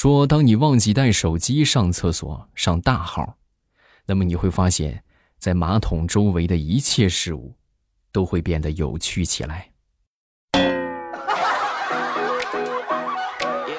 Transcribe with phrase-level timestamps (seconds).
[0.00, 3.34] 说当你忘记带手机上厕所上大号，
[4.06, 5.02] 那么你会发现，
[5.40, 7.52] 在马桶周围的一切事物
[8.12, 9.70] 都会变得有趣起来。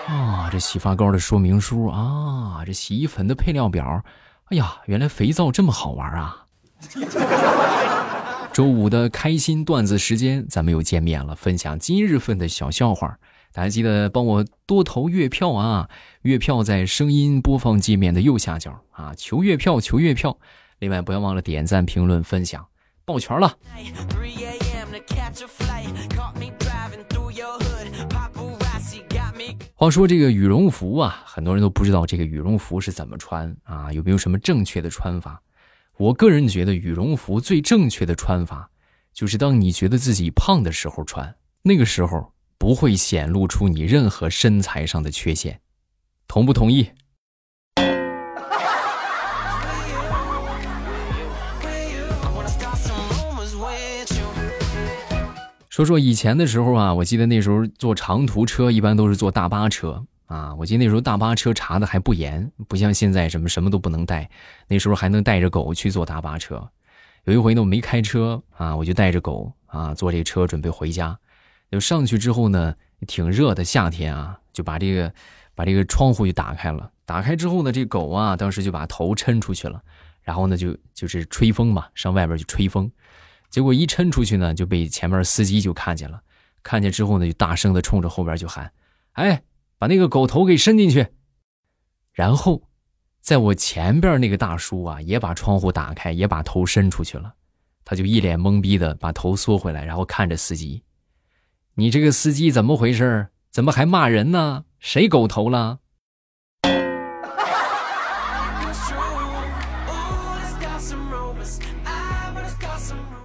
[0.09, 4.03] 啊，这洗发膏的说明书啊，这洗衣粉的配料表，
[4.47, 6.45] 哎呀，原来肥皂这么好玩啊！
[8.51, 13.17] 周五的开心段子时间，咱们又见面了，分享今日份的小笑话。
[13.51, 15.89] 大家记得帮我多投月票啊！
[16.21, 20.37] 月票在声音播放界面的右下角啊，求月票，求月票。
[20.77, 22.63] 另外，不要忘了点赞、评论、分享，
[23.05, 23.57] 抱拳了。
[29.73, 35.41] 话说这个羽绒服啊，很多人都不知道这个羽绒服是怎么穿啊，有没有什么正确的穿法？
[35.97, 38.69] 我个人觉得羽绒服最正确的穿法，
[39.11, 45.61] 就是当你觉得自己胖的时候穿，那个时候不会显露出你任何身材上的缺陷，
[46.27, 46.91] 同不同意？
[55.69, 60.53] 说说以前的时候啊，我记得那时候坐长途车一般都是坐大巴车啊。
[60.55, 64.29] 我记得那时候大巴车查的还不严，不像现在什么什么都不能带。
[64.67, 66.69] 那时候还能带着狗去坐大巴车。
[67.23, 71.17] 有一回呢，我没开车啊，我就带着狗啊坐这车准备回家。
[71.71, 72.75] 就上去之后呢，
[73.07, 75.13] 挺热的夏天啊，就把这个
[75.55, 76.91] 把这个窗户就打开了。
[77.05, 79.81] 打开之后呢，这狗啊当时就把头抻出去了，
[80.21, 82.91] 然后呢就就是吹风嘛，上外边去吹风。
[83.49, 86.21] 结果一抻出去呢，就被前面司机就看见了。
[86.61, 88.71] 看见之后呢，就大声的冲着后边就喊
[89.13, 89.41] ：“哎，
[89.77, 91.07] 把那个狗头给伸进去！”
[92.11, 92.61] 然后，
[93.21, 97.33] 在我前边那个大叔啊，也把窗户打开，也把头伸出去了。
[97.85, 100.83] 他就一脸懵逼的把头缩回来，然后看着司机
[101.79, 103.29] ：“你这个司机怎么回事？
[103.49, 104.65] 怎么还骂人呢？
[104.79, 105.79] 谁狗头了？”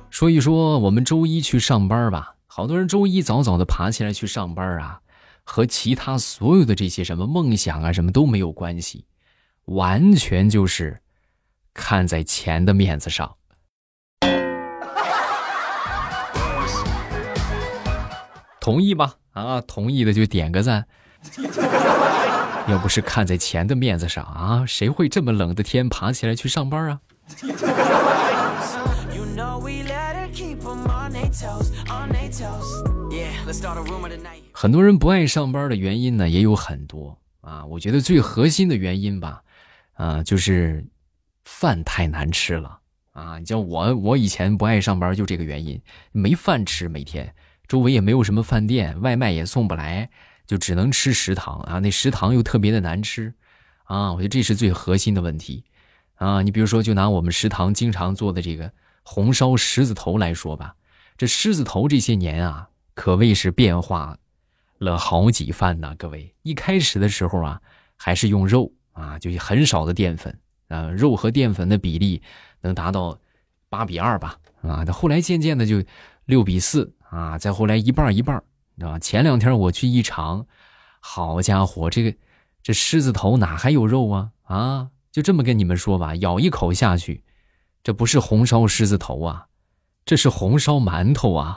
[0.09, 5.01] 说一说我们周一去上班吧，好多人周一早早的爬起来去上班啊，
[5.43, 9.05] 和其他所有的这些什么梦想啊什么都没有关系，
[9.65, 11.01] 完全就是
[11.73, 13.35] 看在钱的面子上。
[18.65, 19.17] 同意吧？
[19.33, 20.87] 啊，同意的就点个赞。
[22.67, 26.99] 要不是看在钱的面子上啊，谁会这么冷的天爬起来去上班啊？
[34.51, 37.67] 很多人不爱上班的原因呢，也有很多啊。
[37.67, 39.43] 我觉得最核心的原因吧，
[39.93, 40.83] 啊，就是
[41.45, 42.79] 饭太难吃了
[43.13, 43.39] 啊。
[43.39, 45.79] 你像我，我以前不爱上班就这个原因，
[46.13, 47.31] 没饭吃，每天
[47.67, 50.11] 周围也没有什么饭店，外卖也送不来，
[50.47, 51.79] 就只能吃食堂啊。
[51.79, 53.33] 那食堂又特别的难吃
[53.85, 54.13] 啊。
[54.13, 55.65] 我觉得这是最核心的问题
[56.17, 56.43] 啊。
[56.43, 58.71] 你比如说，就拿我们食堂经常做的这个
[59.03, 60.75] 红烧狮子头来说吧。
[61.17, 64.19] 这狮子头这些年啊，可谓是变化
[64.79, 65.95] 了好几番呐。
[65.97, 67.61] 各位，一开始的时候啊，
[67.97, 70.39] 还是用肉啊，就是很少的淀粉
[70.69, 72.21] 啊，肉和淀粉的比例
[72.61, 73.19] 能达到
[73.69, 74.83] 八比二吧啊。
[74.85, 75.83] 那后来渐渐的就
[76.27, 78.43] 六比四啊，再后来一半一半，
[78.77, 78.99] 知道吧？
[78.99, 80.45] 前两天我去一尝，
[80.99, 82.13] 好家伙，这个
[82.61, 84.89] 这狮子头哪还有肉啊啊？
[85.13, 87.23] 就这么跟你们说吧，咬一口下去，
[87.85, 89.47] 这不是红烧狮子头啊。
[90.05, 91.57] 这是红烧馒头啊！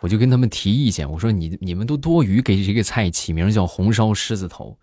[0.00, 4.78] 我就跟他们提意见，我说你你们都多余给这个菜起名叫红烧狮子头，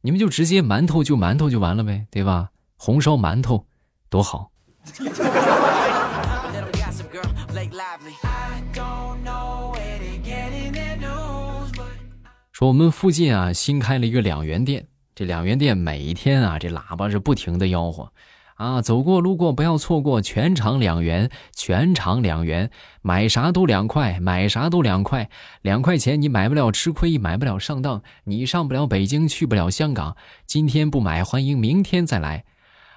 [0.00, 2.48] 你们就直接馒头就馒头就完了呗，对吧？
[2.78, 3.66] 红烧馒头
[4.08, 4.50] 多好。
[12.52, 18.10] 说我们附近啊新开了一个两元店，这两元店每一天啊这喇叭是不停的吆喝。
[18.54, 22.70] 啊，走过路过不要错过，全场两元，全场两元，
[23.02, 25.28] 买啥都两块，买啥都两块，
[25.60, 30.16] 两块钱你买不了吃亏，买不了上当，你上不了北京，去不了香港。
[30.46, 32.44] 今天不买，欢迎明天再来。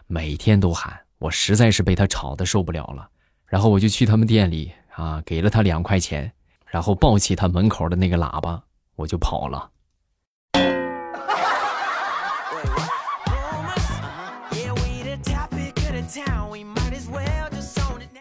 [0.07, 3.09] 每天都喊，我实在是被他吵得受不了了。
[3.47, 6.31] 然后我就去他们店里啊，给了他两块钱，
[6.67, 8.63] 然后抱起他门口的那个喇叭，
[8.95, 9.69] 我就跑了。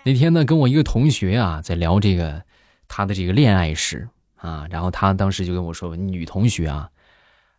[0.06, 2.42] 那天呢，跟我一个同学啊，在聊这个
[2.88, 4.06] 他的这个恋爱史
[4.36, 6.90] 啊，然后他当时就跟我说：“女同学啊，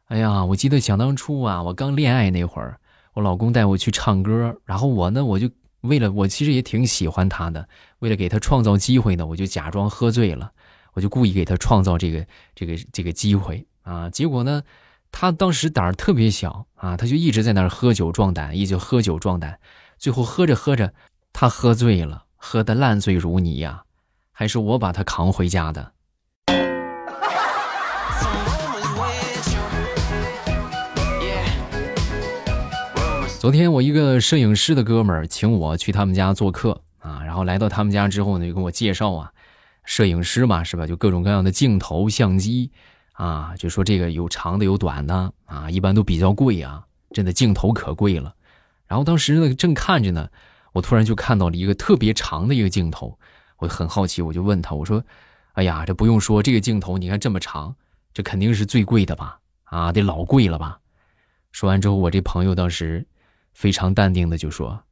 [0.09, 2.77] 哎呀，我记得想当初啊，我刚恋爱那会儿，
[3.13, 5.49] 我老公带我去唱歌，然后我呢，我就
[5.87, 7.67] 为了我其实也挺喜欢他的，
[7.99, 10.51] 为了给他创造机会呢，我就假装喝醉了，
[10.93, 14.09] 我就故意给他创造这个这个这个机会啊。
[14.09, 14.63] 结果呢，
[15.11, 19.59] 他当时胆儿特别小啊，他就一直在那儿喝酒壮胆，一直喝酒壮胆。
[19.97, 20.93] 最后喝着喝着，
[21.31, 23.83] 他喝醉了，喝得烂醉如泥呀，
[24.31, 25.93] 还是我把他扛回家的。
[33.45, 39.31] 昨天我一个摄影师的哥们儿请我去他们家做客啊，然后来到他们家之后呢，就跟我介绍啊，
[39.83, 40.87] 摄影师嘛是吧？
[40.87, 42.71] 就各种各样的镜头、相机
[43.11, 48.33] 啊，就说这个有长的有短的啊，一般都比较贵啊，真的镜头可贵了。
[48.87, 50.27] 然后当时呢正看着呢，
[50.73, 53.19] 我突然就看到了一个特别长的一个镜头，
[53.59, 55.03] 我很好奇，我就问他，我说
[55.53, 57.75] ：“哎呀，这不用说，这个镜头你看这么长，
[58.11, 59.37] 这肯定是最贵的吧？
[59.65, 60.79] 啊，得老贵了吧？”
[61.53, 63.05] 说完之后，我这朋友当时。
[63.55, 64.83] 非常淡定的就说：“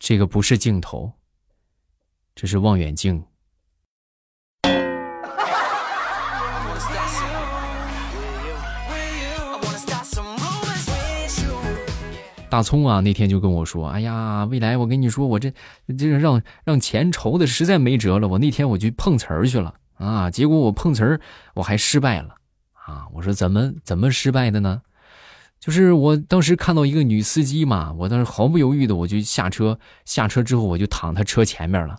[0.00, 1.12] 这个不是镜头，
[2.34, 3.24] 这是望远镜。”
[12.50, 15.52] 大葱啊，那天就跟我说：“哎呀，未来，我跟你说，我这
[15.96, 18.26] 这个让让钱愁的实在没辙了。
[18.26, 21.20] 我那天我去碰瓷儿去了啊，结果我碰瓷儿
[21.54, 22.34] 我还失败了
[22.72, 23.06] 啊！
[23.12, 24.82] 我说怎么怎么失败的呢？”
[25.66, 31.98] 就是我当时看到一个女司机嘛，我当时毫不犹豫的我就下车，下车之后我就躺她车前面了，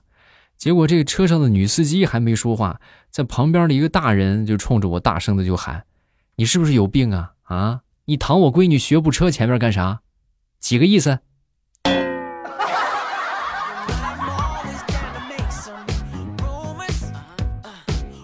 [0.55, 2.79] 结果这个车上的女司机还没说话，
[3.11, 5.83] 在旁边的一个大人就冲着我大声的就喊
[6.37, 7.33] ：“你是不是有病啊？
[7.43, 9.99] 啊，你躺我闺女学步车前面干啥？
[10.61, 11.19] 几个意思？”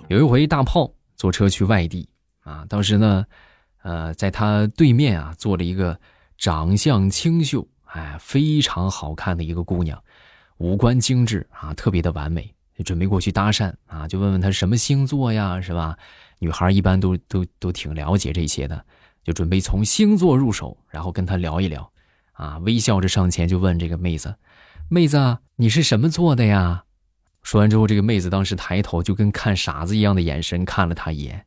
[0.07, 2.07] 有一回大炮坐车去外地
[2.45, 3.25] 啊，当时呢。
[3.83, 5.99] 呃，在他对面啊，坐了一个
[6.37, 10.03] 长相清秀、哎，非常好看的一个姑娘，
[10.57, 12.53] 五官精致啊，特别的完美。
[12.75, 15.95] 就准备过去搭讪啊，就问问她什么星座呀，是吧？
[16.39, 18.83] 女孩一般都都都挺了解这些的，
[19.23, 21.91] 就准备从星座入手，然后跟她聊一聊。
[22.31, 24.35] 啊，微笑着上前就问这个妹子
[24.89, 26.85] ：“妹子，你是什么座的呀？”
[27.43, 31.45] 说完之后，这个妹子当时抬头就跟看傻子一样的眼神看了他一眼：“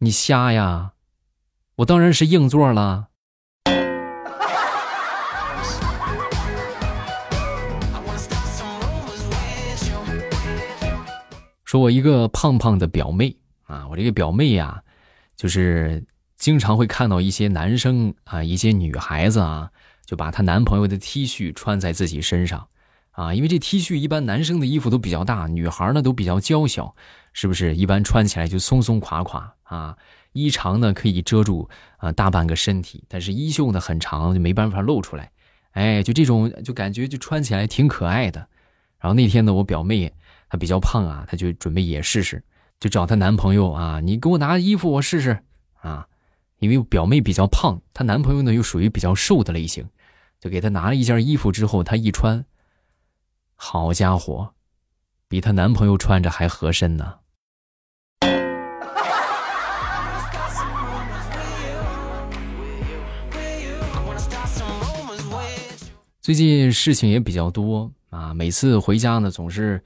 [0.00, 0.92] 你瞎呀？”
[1.80, 3.08] 我当然是硬座了。
[11.64, 13.34] 说，我一个胖胖的表妹
[13.64, 14.82] 啊，我这个表妹呀，
[15.34, 16.04] 就是
[16.36, 19.70] 经常会看到一些男生啊，一些女孩子啊，
[20.04, 22.68] 就把她男朋友的 T 恤穿在自己身上
[23.12, 26.94] 啊，因为这 T 恤一般男生的衣服都比较大，女孩呢都比较娇小，
[27.32, 27.74] 是不是？
[27.74, 29.96] 一般穿起来就松松垮垮啊。
[30.32, 31.68] 衣长呢可以遮住
[31.98, 35.30] 啊大半个身体，但是衣袖呢很长，就没办法露出来。
[35.72, 38.46] 哎，就这种就感觉就穿起来挺可爱的。
[38.98, 40.12] 然后那天呢，我表妹
[40.48, 42.42] 她比较胖啊，她就准备也试试，
[42.78, 45.42] 就找她男朋友啊，你给我拿衣服我试试
[45.80, 46.06] 啊。
[46.58, 49.88] 因为表妹比较胖，她男朋友呢又属于比较瘦的类型，
[50.38, 52.44] 就给她拿了一件衣服之后，她一穿，
[53.54, 54.52] 好家伙，
[55.26, 57.19] 比她男朋友穿着还合身呢。
[66.30, 69.82] 最近事情也比较多啊，每次回家呢，总是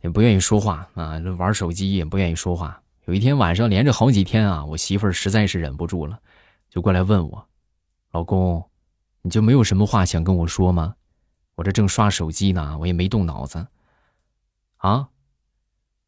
[0.00, 2.80] 也不愿意说话啊，玩手机也不愿意说话。
[3.06, 6.16] 有一天晚上连着好几天啊，我媳妇儿实在是忍不住了，
[6.70, 7.44] 就过来问我
[8.14, 8.64] ：“老公，
[9.22, 10.94] 你就没有什么话想跟我说吗？
[11.56, 13.66] 我这正刷手机呢，我也没动脑子。
[14.76, 15.08] 啊，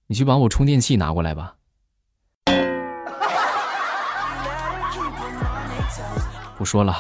[0.07, 1.57] 你去把我充电器拿过来吧。”
[6.57, 6.97] 不说了，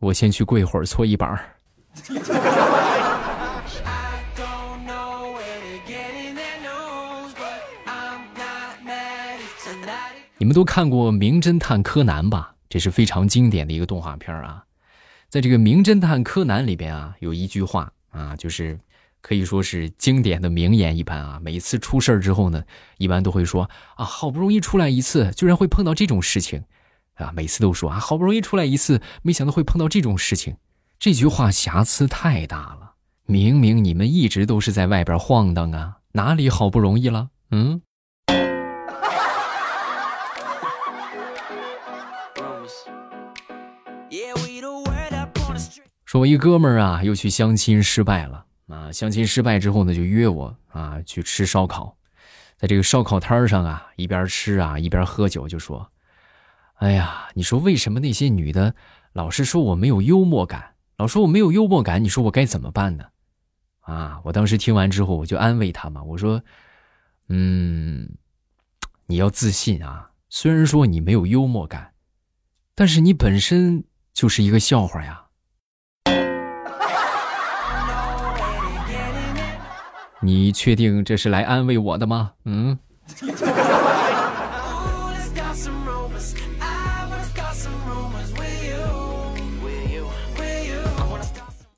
[0.00, 1.53] 我先去跪会儿搓衣板。
[10.36, 12.54] 你们都看过《名侦探柯南》吧？
[12.68, 14.64] 这是非常经典的一个动画片啊。
[15.28, 18.78] 在这个《名侦探柯南》里边啊，有一句话啊，就是
[19.22, 21.40] 可以说是经典的名言一般啊。
[21.40, 22.62] 每次出事儿之后呢，
[22.98, 26.64] 一般都会说啊，好不容易出来一次，居然会碰到这种事情
[27.14, 27.32] 啊。
[27.32, 30.56] 每次都说啊，好不容易出来一次，没想到会碰到这种事情。
[30.98, 32.94] 这句话瑕疵太大了，
[33.26, 37.28] 明明你们一直都是在外边晃荡啊，哪里好不容易了？
[37.50, 37.82] 嗯。
[46.04, 48.90] 说，我一哥们儿啊，又去相亲失败了啊。
[48.92, 51.96] 相亲失败之后呢，就约我啊去吃烧烤，
[52.56, 55.90] 在这个烧烤摊上啊，一边吃啊一边喝酒，就说
[56.78, 58.74] ：“哎呀，你说为什么那些女的
[59.12, 63.04] 老是说我没有幽默感？”老说我没有幽默感，你说我该怎么办呢？
[63.80, 64.20] 啊！
[64.24, 66.42] 我当时听完之后，我就安慰他嘛，我说
[67.28, 68.16] ：“嗯，
[69.06, 70.12] 你要自信啊！
[70.28, 71.92] 虽然说你没有幽默感，
[72.74, 75.22] 但是你本身就是一个笑话呀。
[80.22, 82.32] 你确定这是来安慰我的吗？
[82.44, 82.78] 嗯。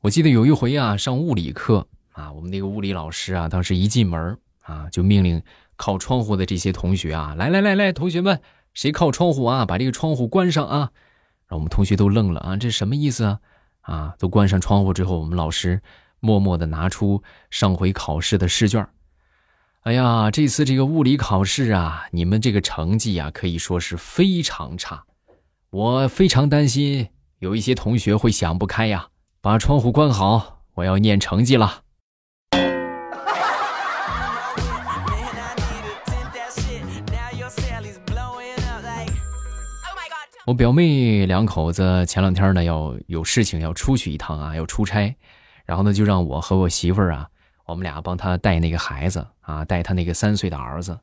[0.06, 5.42] 我记得有一回啊，上物理课啊，我们那个物理老师啊，当时一进门啊，就命令
[5.75, 8.40] 靠窗户的这些同学啊，来来来来，同学们，
[8.72, 10.92] 谁靠窗户啊，把这个窗户关上啊！
[11.48, 13.40] 然后我们同学都愣了啊，这什么意思啊？
[13.80, 15.82] 啊，都关上窗户之后，我们老师
[16.20, 18.86] 默默的拿出上回考试的试卷。
[19.80, 25.04] 哎呀，这次这个物理考试啊，你们这个成绩啊，可以说是非常差，
[25.70, 27.08] 我非常担心
[27.40, 29.08] 有一些同学会想不开呀。
[29.40, 31.83] 把窗户关好，我要念成绩了。
[40.47, 45.14] 我表妹两口子前两天呢要有事情要出去一趟啊，要出差，
[45.64, 47.28] 然后呢就让我和我媳妇儿啊，
[47.66, 50.99] 我们俩帮他带那个孩子啊，带他那个三岁的儿子。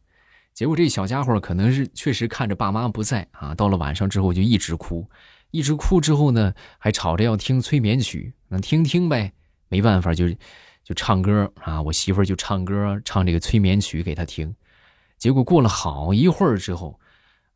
[0.54, 5.10] 结果这小家伙可能是确实看着爸妈不在啊，到了晚上之后就一直哭。
[5.54, 9.32] 一直哭之后呢，还吵着要听催眠曲，那听听呗，
[9.68, 10.28] 没办法就
[10.84, 14.56] 就唱歌啊，我媳妇儿就唱歌唱这个催眠曲给他听，
[15.20, 17.00] 结果过了好一会儿之后，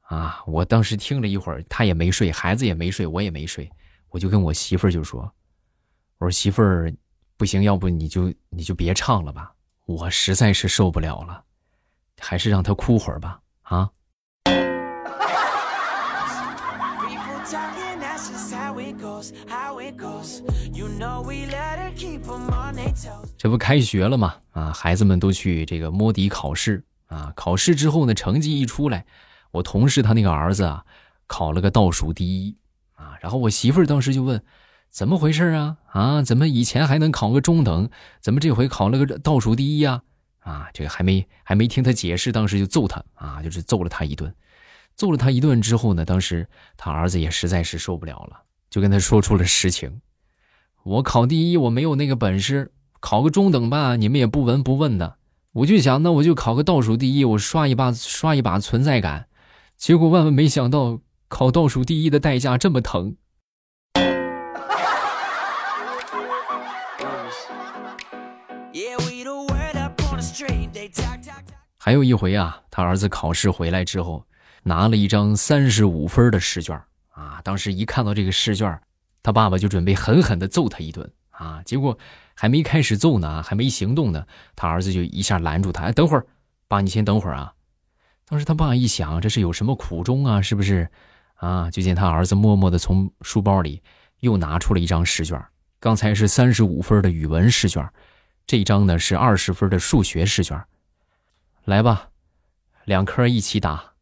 [0.01, 3.67] 啊，我当时听了一会儿，他也没睡，孩子也没睡，我也没睡，
[4.09, 5.21] 我就跟我媳妇儿就说，
[6.19, 6.93] 我说媳妇儿，
[7.35, 11.43] 不行，要不你就你就别唱了吧，我实在是受不了了，
[12.19, 13.89] 还是让他哭会儿吧，啊。
[23.37, 24.35] 这不开学了吗？
[24.51, 27.31] 啊，孩子们都去这个摸底考试啊。
[27.35, 29.05] 考试之后呢，成绩一出来，
[29.51, 30.85] 我同事他那个儿子啊，
[31.25, 32.57] 考了个倒数第一
[32.95, 33.17] 啊。
[33.21, 34.43] 然后我媳妇儿当时就问，
[34.89, 35.77] 怎么回事啊？
[35.91, 37.89] 啊，怎么以前还能考个中等，
[38.21, 40.01] 怎么这回考了个倒数第一呀？
[40.39, 44.33] 啊，这个还没还没听他解释，当时就揍他啊，就是揍了他一顿。
[44.95, 50.01] 揍了他一顿之后呢，当时他儿子也实在是受不了了，就跟他说出了实情。
[50.83, 55.17] 我考第一，我没有那个本事，考个中等吧，你们也不闻不问的。
[55.53, 59.27] 我就想，那我就考个倒数第一，我刷一把刷一把存在感。
[59.75, 63.15] 结果万万没想到，考倒数第一的代价这么疼。
[71.77, 74.25] 还有一回啊，他儿子考试回来之后，
[74.63, 76.79] 拿了一张三十五分的试卷
[77.17, 78.79] 啊，当时一看到这个试卷。
[79.23, 81.61] 他爸爸就准备狠狠地揍他一顿啊！
[81.65, 81.97] 结果
[82.33, 86.25] 还没开始揍呢，还没行动呢，他儿子就一下拦住他：“哎，等会儿，
[86.69, 87.53] 爸，你先等会儿啊！”
[88.23, 90.41] 当时他爸一想，这是有什么苦衷啊？
[90.41, 90.89] 是不是？
[91.35, 91.69] 啊！
[91.69, 93.83] 就见他儿子默默地从书包里
[94.21, 95.43] 又拿出了一张试卷，
[95.81, 97.85] 刚才是三十五分的语文试卷，
[98.45, 100.63] 这张呢是二十分的数学试卷。
[101.65, 102.11] 来吧，
[102.85, 103.96] 两科一起打。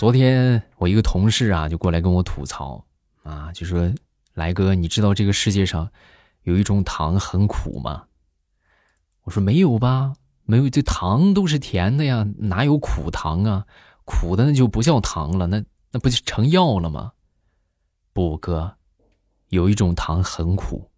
[0.00, 2.82] 昨天我一个同事啊，就过来跟我吐槽，
[3.22, 3.92] 啊，就说
[4.32, 5.92] ：“来哥，你知道这个世界上
[6.44, 8.06] 有一种糖很苦吗？”
[9.24, 10.14] 我说：“没有吧，
[10.44, 13.66] 没有，这糖都是甜的呀，哪有苦糖啊？
[14.06, 17.12] 苦的那就不叫糖了，那那不就成药了吗？”
[18.14, 18.78] 不，哥，
[19.48, 20.90] 有一种糖很苦。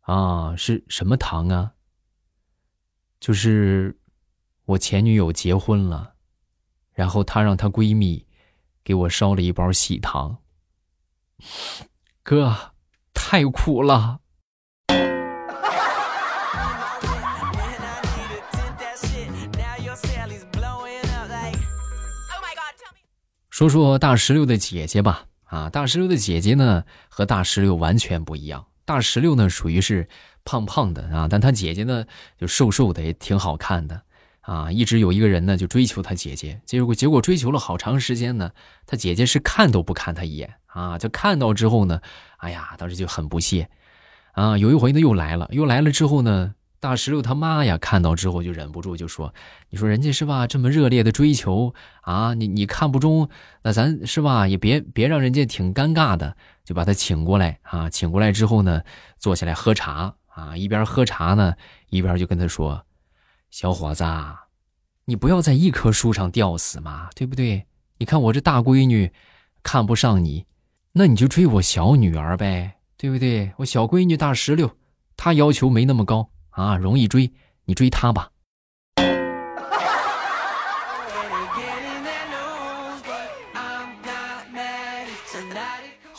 [0.00, 1.74] 啊，是什么糖啊？
[3.20, 3.96] 就是
[4.64, 6.11] 我前女友结婚了。
[6.92, 8.26] 然后她让她闺蜜
[8.84, 10.38] 给我烧了一包喜糖。
[12.22, 12.72] 哥，
[13.12, 14.20] 太苦了。
[23.50, 28.66] 说说大石榴的姐姐吧，啊，大石榴的姐姐呢和大石榴完全不一样。
[28.84, 30.08] 大石榴呢属于是
[30.44, 32.04] 胖胖的啊，但她姐姐呢
[32.38, 34.02] 就瘦瘦的，也挺好看的。
[34.42, 38.50] 啊，一直有一个人呢，就追求他姐姐，结果结果追求了好长时间呢，
[38.86, 42.00] 他姐姐是看都不看他一眼啊，就看到之后呢，
[42.38, 43.70] 哎呀，当时就很不屑，
[44.32, 49.32] 啊，有一回呢又来了，又来了之后呢，大石榴他妈呀看到之后就忍不住就说
[49.70, 53.28] ：“你说人家是吧，这么热烈的追求啊，你你看不中，
[53.62, 58.82] 那咱是吧，也别别让人家挺尴尬的，就把他请过来啊，请过来之后呢，
[59.16, 61.54] 坐下来喝茶啊，一边喝茶呢，
[61.90, 62.84] 一边就跟他说。”
[63.52, 64.02] 小伙子，
[65.04, 67.66] 你不要在一棵树上吊死嘛，对不对？
[67.98, 69.12] 你看我这大闺女
[69.62, 70.46] 看不上你，
[70.92, 73.52] 那你就追我小女儿呗，对不对？
[73.58, 74.74] 我小闺女大石榴，
[75.18, 77.30] 她要求没那么高啊，容易追，
[77.66, 78.31] 你追她吧。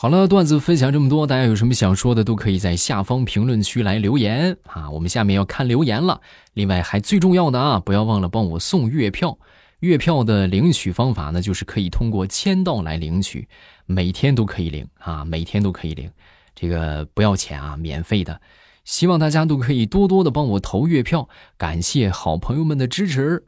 [0.04, 4.90] 好了，段子分享这么多，大家有什么想说的，都可以在下方评论区来留言啊。
[4.90, 6.20] 我们下面要看留言了。
[6.52, 9.38] 另外，还最重要的啊，不要忘了帮我送月票。
[9.80, 13.48] 月票的领取方法呢，就是可以通过签到来领取，
[13.86, 16.10] 每天都可以领啊，每天都可以领，
[16.54, 18.38] 这个不要钱啊，免费的。
[18.84, 23.42] 希望大家都可以多多的帮我投月票，感谢好朋友们的支持。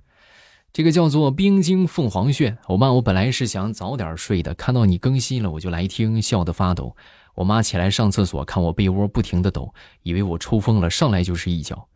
[0.76, 6.94] 这个叫做冰晶凤凰穴，我妈，我本来是想早点睡的，看到你更新了，我就来听，笑得发抖。
[7.34, 11.88] 我妈起来上厕所，看我被窝不停的抖，以为我抽风了，上来就是一脚。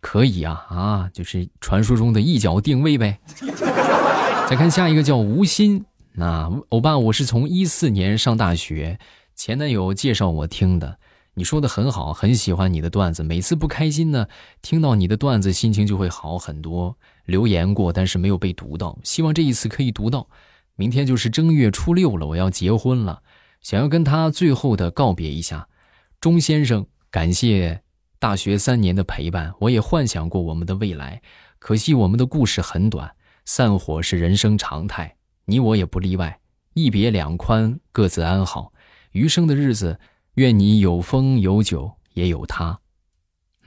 [0.00, 3.18] 可以啊啊，就是传说中的一脚定位呗。
[4.48, 9.00] 再看下一个叫吴昕，那欧巴，我是从一四年上大学，
[9.34, 10.98] 前男友介绍我听的。
[11.34, 13.22] 你说的很好，很喜欢你的段子。
[13.22, 14.26] 每次不开心呢，
[14.62, 16.96] 听到你的段子，心情就会好很多。
[17.30, 20.28] 留言过，但是没有被读到，希望这一次可以读到。
[20.76, 23.22] 明天就是正月初六了，我要结婚了，
[23.62, 25.68] 想要跟他最后的告别一下。
[26.20, 27.82] 钟先生，感谢
[28.18, 31.22] 大学三年的陪伴，我也幻想过我们的未来，
[31.58, 36.40] 可惜我们的故事很短，散伙是人生常态，你我也不例外。
[36.74, 38.72] 一别两宽，各自安好，
[39.12, 39.98] 余生的日子。
[40.34, 42.80] 愿你有风有酒也有他，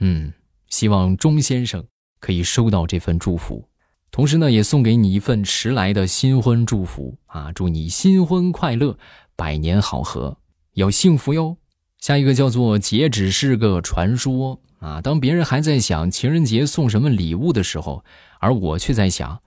[0.00, 0.32] 嗯，
[0.68, 1.86] 希望钟先生
[2.24, 3.68] 可以收到这份祝福，
[4.10, 7.52] 同时呢，也送给你一份迟来的新婚祝福啊！
[7.52, 8.96] 祝你新婚快乐，
[9.36, 10.38] 百年好合，
[10.72, 11.58] 要幸福哟。
[11.98, 15.02] 下一个叫做“节只是个传说”啊！
[15.02, 18.02] 当别人还在想情人节送什么礼物的时候，
[18.40, 19.42] 而我却在想，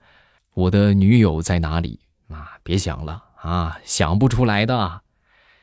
[0.54, 2.58] 我的女友在哪里啊？
[2.62, 5.00] 别想了啊，想不出来的。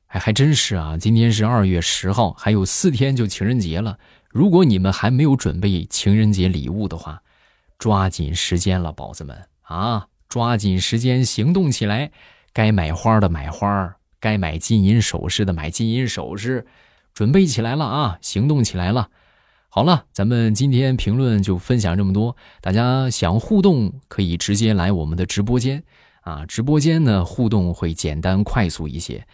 [0.06, 0.98] 还还真是啊！
[0.98, 4.00] 今天是二月十号，还有四天就情人节了。
[4.36, 7.22] 如果你们还没有准备情人节礼物的话，
[7.78, 10.08] 抓紧时间了，宝子们啊！
[10.28, 12.12] 抓紧时间行动起来，
[12.52, 16.68] 该买花的买花，该买金银首饰的买金银首饰，
[17.14, 18.18] 准备起来了啊！
[18.20, 19.10] 行动起来了。
[19.70, 22.36] 好了，咱们今天评论就分享这么多。
[22.60, 25.82] 大家想互动，可以直接来我们的直播间
[26.24, 26.46] 啊！
[26.46, 29.26] 直播间呢，互动会简单快速一些。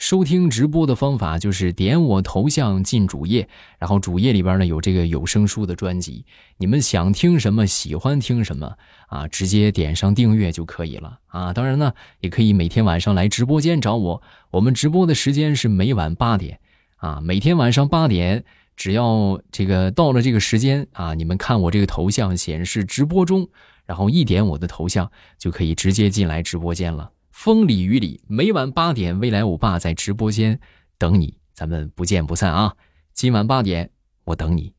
[0.00, 3.46] 收听直播的方法就是点我头像进主页，
[3.78, 6.24] 然后主页里边呢有这个有声书的专辑，
[6.56, 8.74] 你们想听什么，喜欢听什么
[9.08, 11.52] 啊，直接点上订阅就可以了啊。
[11.52, 16.58] 当然呢，也可以每天晚上来直播间找我，我们直播的时间是每晚八点
[16.96, 18.42] 啊，每天晚上八点，
[18.76, 23.46] 只要这个到了这个时间啊，你们看我这个头像显示直播中，
[23.84, 27.10] 然后一点我的头像就可以直接进来直播间了。
[27.42, 30.60] 风里雨里，每晚八点，未来欧巴在直播间
[30.98, 32.76] 等你，咱们不见不散啊！
[33.14, 33.90] 今晚八点，
[34.24, 34.74] 我等你。